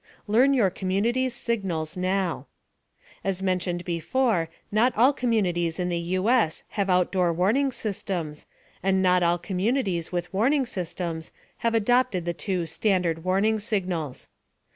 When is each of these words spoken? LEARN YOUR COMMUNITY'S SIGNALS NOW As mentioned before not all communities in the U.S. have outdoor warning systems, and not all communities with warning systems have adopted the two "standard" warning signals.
LEARN 0.25 0.55
YOUR 0.55 0.71
COMMUNITY'S 0.71 1.35
SIGNALS 1.35 1.95
NOW 1.95 2.47
As 3.23 3.43
mentioned 3.43 3.85
before 3.85 4.49
not 4.71 4.93
all 4.97 5.13
communities 5.13 5.77
in 5.77 5.89
the 5.89 5.99
U.S. 6.17 6.63
have 6.69 6.89
outdoor 6.89 7.31
warning 7.31 7.71
systems, 7.71 8.47
and 8.81 9.03
not 9.03 9.21
all 9.21 9.37
communities 9.37 10.11
with 10.11 10.33
warning 10.33 10.65
systems 10.65 11.31
have 11.57 11.75
adopted 11.75 12.25
the 12.25 12.33
two 12.33 12.65
"standard" 12.65 13.23
warning 13.23 13.59
signals. 13.59 14.27